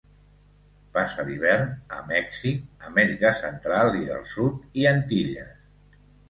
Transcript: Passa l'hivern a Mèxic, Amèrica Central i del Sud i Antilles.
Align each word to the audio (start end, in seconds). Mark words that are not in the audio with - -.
Passa 0.93 1.25
l'hivern 1.27 1.67
a 1.97 1.99
Mèxic, 2.11 2.63
Amèrica 2.87 3.35
Central 3.43 3.99
i 3.99 4.03
del 4.09 4.25
Sud 4.33 4.81
i 4.83 4.89
Antilles. 4.95 5.55